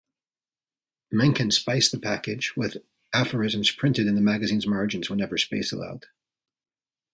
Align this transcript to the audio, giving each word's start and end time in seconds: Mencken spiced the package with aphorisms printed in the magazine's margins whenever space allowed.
Mencken 1.11 1.51
spiced 1.51 1.91
the 1.91 1.99
package 1.99 2.55
with 2.57 2.77
aphorisms 3.13 3.69
printed 3.69 4.07
in 4.07 4.15
the 4.15 4.19
magazine's 4.21 4.65
margins 4.65 5.11
whenever 5.11 5.37
space 5.37 5.71
allowed. 5.71 6.07